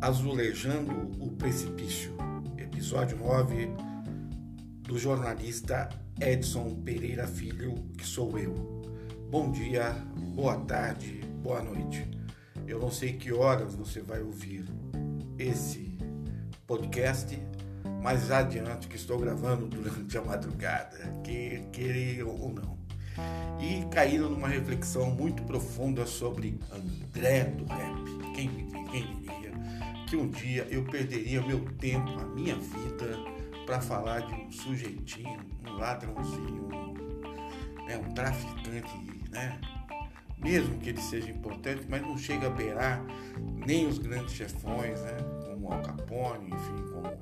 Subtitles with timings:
[0.00, 2.16] Azulejando o Precipício,
[2.56, 3.68] episódio 9
[4.82, 8.54] do jornalista Edson Pereira Filho, que sou eu.
[9.28, 9.92] Bom dia,
[10.34, 12.10] boa tarde, boa noite.
[12.66, 14.64] Eu não sei que horas você vai ouvir
[15.38, 15.98] esse
[16.66, 17.38] podcast,
[18.02, 22.78] mas adianto que estou gravando durante a madrugada, que querer ou não.
[23.60, 28.34] E caíram numa reflexão muito profunda sobre André do Rap.
[28.34, 28.48] Quem,
[28.90, 29.50] quem diria?
[30.10, 33.16] Que um dia eu perderia meu tempo, a minha vida,
[33.64, 36.68] para falar de um sujeitinho, um ladrãozinho,
[37.86, 38.90] né, um traficante,
[39.30, 39.60] né?
[40.36, 43.00] Mesmo que ele seja importante, mas não chega a beirar
[43.38, 45.16] nem os grandes chefões, né?
[45.44, 47.16] Como Al Capone, enfim, como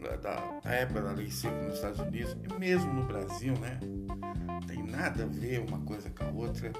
[0.00, 3.78] da, da época da lei seca nos Estados Unidos, e mesmo no Brasil, né?
[4.66, 6.72] Tem nada a ver uma coisa com a outra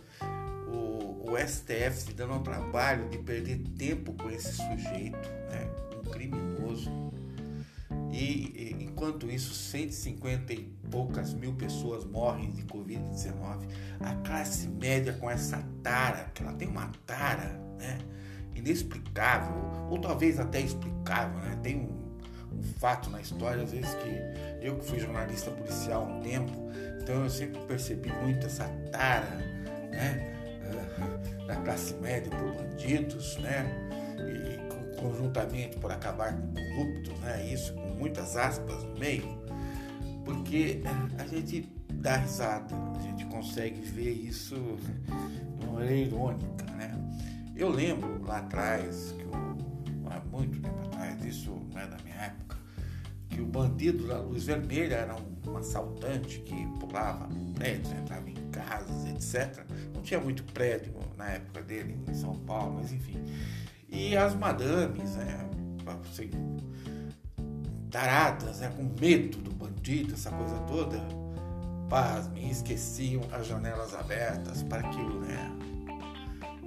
[0.73, 5.69] o, o STF se dando ao trabalho de perder tempo com esse sujeito, né,
[5.99, 6.91] um criminoso.
[8.13, 13.69] E, enquanto isso, 150 e poucas mil pessoas morrem de Covid-19.
[14.01, 17.99] A classe média com essa tara, que ela tem uma tara, né,
[18.55, 19.55] inexplicável,
[19.89, 21.59] ou talvez até explicável, né?
[21.63, 22.19] Tem um,
[22.53, 26.71] um fato na história, às vezes que eu que fui jornalista policial há um tempo,
[27.03, 29.39] então eu sempre percebi muito essa tara,
[31.71, 33.65] classe média por bandidos, né?
[34.19, 37.47] E conjuntamente por acabar com corruptos, né?
[37.47, 39.41] Isso com muitas aspas no meio,
[40.25, 40.83] porque
[41.17, 46.93] a gente dá risada, a gente consegue ver isso de uma maneira irônica, né?
[47.55, 49.31] Eu lembro lá atrás, que eu,
[50.11, 52.57] há muito tempo atrás, isso não é da minha época,
[53.31, 58.35] que o bandido da luz vermelha era um, um assaltante que pulava prédios, entrava em
[58.51, 59.65] casas, etc.
[59.95, 63.23] Não tinha muito prédio na época dele em São Paulo, mas enfim.
[63.89, 65.49] E as madames, né,
[66.11, 66.31] assim,
[67.91, 71.01] taradas, né, com medo do bandido, essa coisa toda,
[71.89, 75.51] pasmem, esqueciam as janelas abertas para que né,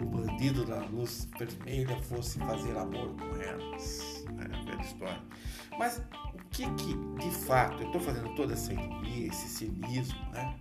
[0.01, 4.25] o bandido da luz vermelha fosse fazer amor com elas.
[4.33, 5.21] Né, história.
[5.77, 6.01] Mas
[6.33, 10.55] o que que, de fato, eu estou fazendo toda essa ironia, esse cinismo, né?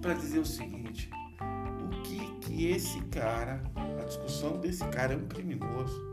[0.00, 1.10] para dizer o seguinte:
[1.84, 3.62] o que que esse cara,
[4.00, 6.10] a discussão desse cara é um criminoso,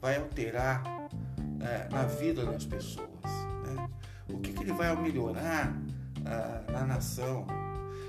[0.00, 0.82] vai alterar
[1.60, 3.08] é, na vida das pessoas?
[3.66, 3.88] Né?
[4.28, 7.46] O que, que ele vai melhorar uh, na nação?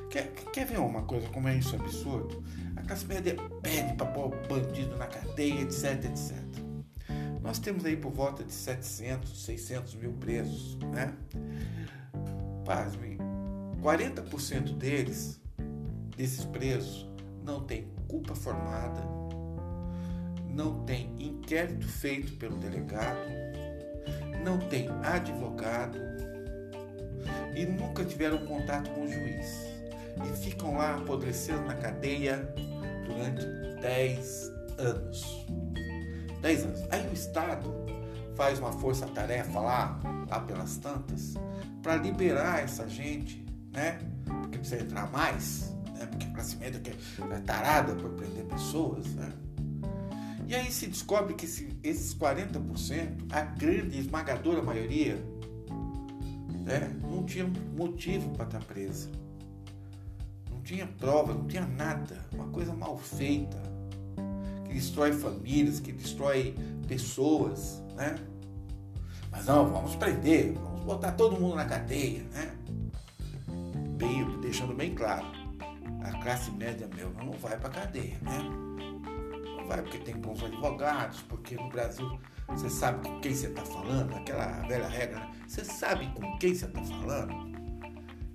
[0.09, 2.43] Quer, quer ver uma coisa como é isso absurdo?
[2.77, 6.44] A classe média pede para pôr bandido na cadeia, etc, etc.
[7.45, 11.13] Nós temos aí por volta de 700, 600 mil presos, né?
[12.65, 13.19] Pasmem,
[13.83, 15.39] 40% deles,
[16.17, 17.07] desses presos,
[17.43, 18.99] não tem culpa formada,
[20.49, 23.29] não tem inquérito feito pelo delegado,
[24.43, 25.99] não tem advogado
[27.55, 29.67] e nunca tiveram contato com o juiz.
[30.27, 32.37] E ficam lá apodrecendo na cadeia
[33.05, 33.45] durante
[33.81, 35.45] 10 anos.
[36.45, 36.79] 10 anos.
[36.91, 37.73] Aí o Estado
[38.35, 41.33] faz uma força-tarefa lá, lá pelas tantas,
[41.81, 43.45] para liberar essa gente
[43.75, 43.99] né?
[44.41, 46.05] Porque precisa entrar mais, né?
[46.05, 49.31] Porque a classe é tarada por prender pessoas, né?
[50.47, 55.15] E aí se descobre que esses 40%, a grande esmagadora maioria,
[56.63, 59.09] né, não tinha motivo para estar presa.
[60.51, 62.23] Não tinha prova, não tinha nada.
[62.31, 63.57] Uma coisa mal feita,
[64.75, 66.55] destrói famílias, que destrói
[66.87, 68.15] pessoas, né?
[69.31, 72.51] Mas não, vamos prender, vamos botar todo mundo na cadeia, né?
[73.95, 75.25] bem, deixando bem claro,
[76.03, 78.39] a classe média meu não vai para cadeia, né?
[79.57, 83.63] Não vai porque tem bons advogados, porque no Brasil você sabe com quem você está
[83.63, 85.31] falando, aquela velha regra, né?
[85.47, 87.55] você sabe com quem você está falando.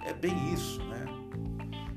[0.04, 1.04] É bem isso, né?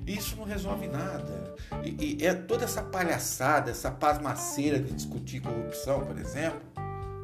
[0.06, 1.43] Isso não resolve nada.
[1.84, 6.62] E, e, é toda essa palhaçada, essa pasmaceira de discutir corrupção, por exemplo,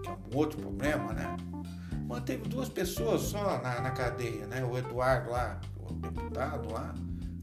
[0.03, 1.37] que é um outro problema, né?
[2.05, 4.63] Manteve duas pessoas só na, na cadeia, né?
[4.63, 5.59] O Eduardo lá,
[5.99, 6.93] deputado lá,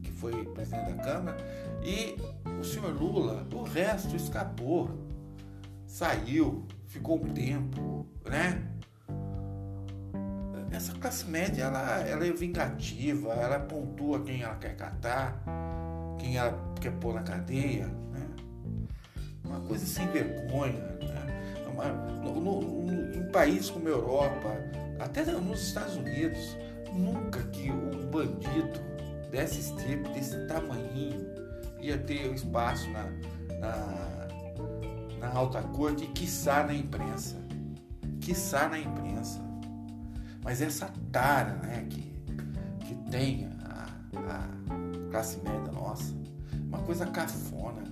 [0.02, 1.36] que foi presidente da Câmara,
[1.82, 2.16] e
[2.58, 4.90] o senhor Lula, o resto escapou,
[5.86, 8.62] saiu, ficou um tempo, né?
[10.70, 15.42] Essa classe média, ela, ela é vingativa, ela pontua quem ela quer catar,
[16.18, 18.26] quem ela quer pôr na cadeia, né?
[19.44, 21.66] Uma coisa sem vergonha, né?
[21.72, 24.48] Uma, no, no, em países como a Europa,
[24.98, 26.56] até nos Estados Unidos,
[26.96, 28.80] Nunca que um bandido
[29.30, 31.26] desse tipo, desse tamanho,
[31.78, 33.04] ia ter espaço na,
[33.60, 34.28] na,
[35.20, 37.36] na alta corte e quiçá na imprensa.
[38.20, 39.40] Quiçá na imprensa.
[40.42, 42.00] Mas essa tara né, que,
[42.86, 46.14] que tem a, a classe média nossa,
[46.76, 47.82] uma coisa cafona,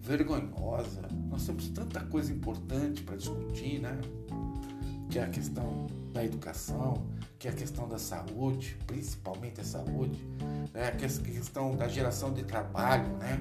[0.00, 1.02] vergonhosa.
[1.30, 3.98] Nós temos tanta coisa importante para discutir, né?
[5.08, 7.06] Que é a questão da educação,
[7.38, 10.18] que é a questão da saúde, principalmente a saúde,
[10.72, 10.90] né?
[10.92, 13.38] que é a questão da geração de trabalho, né?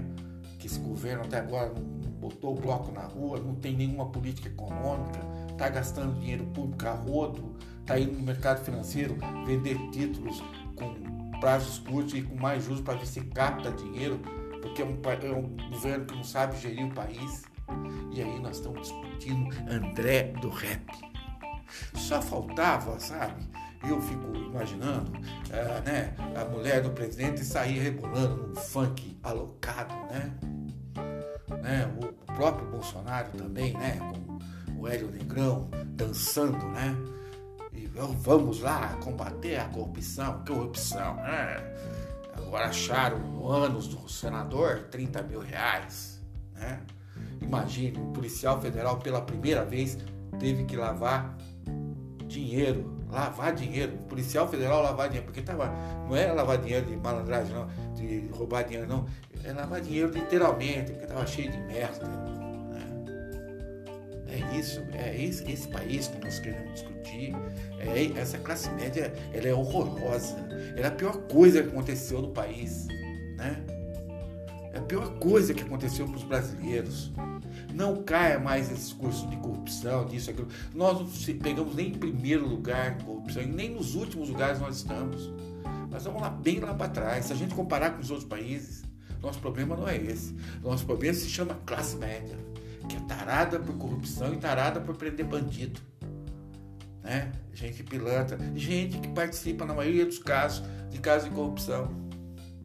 [0.57, 4.48] que esse governo até agora não botou o bloco na rua, não tem nenhuma política
[4.48, 5.19] econômica,
[5.51, 10.42] está gastando dinheiro público a rodo, está indo no mercado financeiro vender títulos
[10.75, 14.19] com prazos curtos e com mais juros para ver se capta dinheiro,
[14.61, 17.43] porque é um, é um governo que não sabe gerir o país.
[18.11, 20.85] E aí nós estamos discutindo André do Rap.
[21.95, 23.41] Só faltava, sabe?
[23.87, 30.31] Eu fico imaginando uh, né, a mulher do presidente sair rebolando num funk alocado, né?
[31.61, 31.91] né?
[32.01, 33.97] O próprio Bolsonaro também, né?
[33.97, 36.95] Com o Hélio Negrão dançando, né?
[37.73, 41.57] E vamos lá combater a corrupção, corrupção, né?
[42.51, 46.21] Agora acharam no ânus do senador 30 mil reais,
[46.53, 46.81] né?
[47.42, 49.98] Imagine, um policial federal pela primeira vez
[50.38, 51.38] teve que lavar
[52.27, 55.68] dinheiro, lavar dinheiro, o policial federal lavar dinheiro, porque tava,
[56.06, 59.06] não é lavar dinheiro de malandragem, não, de roubar dinheiro, não,
[59.45, 62.40] é lavar dinheiro literalmente, porque estava cheio de merda.
[64.61, 67.33] Isso, é esse, esse país que nós queremos discutir.
[67.79, 70.37] É, essa classe média ela é horrorosa.
[70.77, 72.85] Ela é a pior coisa que aconteceu no país.
[73.37, 73.59] Né?
[74.71, 77.11] É a pior coisa que aconteceu para os brasileiros.
[77.73, 80.47] Não caia mais esse discurso de corrupção, disso, aquilo.
[80.75, 85.33] Nós não pegamos nem em primeiro lugar corrupção, nem nos últimos lugares nós estamos.
[85.89, 87.25] Nós vamos lá bem lá para trás.
[87.25, 88.83] Se a gente comparar com os outros países,
[89.23, 90.35] nosso problema não é esse.
[90.61, 92.37] Nosso problema se chama classe média,
[92.91, 95.79] que é tarada por corrupção e tarada por prender bandido.
[97.01, 97.31] Né?
[97.53, 101.89] Gente pilantra, gente que participa, na maioria dos casos, de casos de corrupção.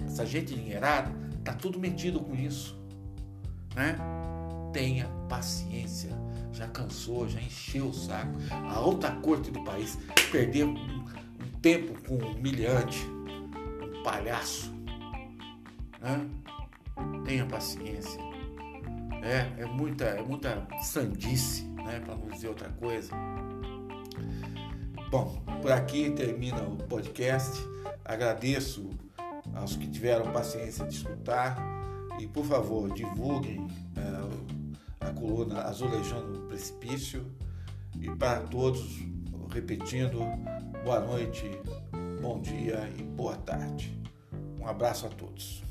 [0.05, 1.13] Essa gente dinheirada
[1.45, 2.77] tá tudo metido com isso.
[3.75, 3.97] Né?
[4.73, 6.11] Tenha paciência.
[6.53, 8.37] Já cansou, já encheu o saco.
[8.51, 9.97] A alta corte do país
[10.33, 14.75] perdeu um, um tempo com um humilhante, um palhaço.
[16.01, 16.29] Né?
[17.25, 18.21] tenha paciência.
[19.23, 23.13] É, é muita, é muita sandice, né, para não dizer outra coisa.
[25.11, 27.59] Bom, por aqui termina o podcast.
[28.05, 28.91] Agradeço
[29.55, 31.57] aos que tiveram paciência de escutar
[32.21, 33.67] e, por favor, divulguem
[33.97, 37.27] é, a coluna Azulejando o Precipício
[38.01, 39.01] e para todos,
[39.53, 40.19] repetindo,
[40.85, 41.51] boa noite,
[42.21, 43.99] bom dia e boa tarde.
[44.61, 45.66] Um abraço a todos.